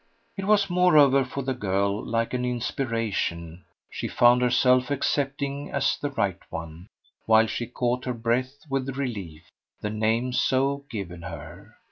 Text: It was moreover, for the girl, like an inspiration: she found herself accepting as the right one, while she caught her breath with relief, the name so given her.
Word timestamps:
It 0.35 0.45
was 0.47 0.67
moreover, 0.67 1.23
for 1.23 1.43
the 1.43 1.53
girl, 1.53 2.03
like 2.03 2.33
an 2.33 2.43
inspiration: 2.43 3.65
she 3.87 4.07
found 4.07 4.41
herself 4.41 4.89
accepting 4.89 5.69
as 5.69 5.95
the 6.01 6.09
right 6.09 6.39
one, 6.49 6.87
while 7.27 7.45
she 7.45 7.67
caught 7.67 8.05
her 8.05 8.13
breath 8.15 8.65
with 8.67 8.97
relief, 8.97 9.43
the 9.81 9.91
name 9.91 10.33
so 10.33 10.85
given 10.89 11.21
her. 11.21 11.75